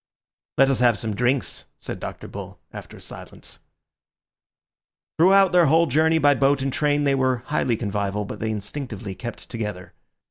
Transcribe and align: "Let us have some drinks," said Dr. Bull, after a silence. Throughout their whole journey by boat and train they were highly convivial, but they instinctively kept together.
"Let 0.57 0.71
us 0.71 0.79
have 0.79 0.97
some 0.97 1.15
drinks," 1.15 1.65
said 1.77 1.99
Dr. 1.99 2.27
Bull, 2.27 2.57
after 2.73 2.97
a 2.97 2.99
silence. 2.99 3.59
Throughout 5.19 5.51
their 5.51 5.67
whole 5.67 5.85
journey 5.85 6.17
by 6.17 6.33
boat 6.33 6.63
and 6.63 6.73
train 6.73 7.03
they 7.03 7.13
were 7.13 7.43
highly 7.45 7.77
convivial, 7.77 8.25
but 8.25 8.39
they 8.39 8.49
instinctively 8.49 9.13
kept 9.13 9.47
together. 9.47 9.93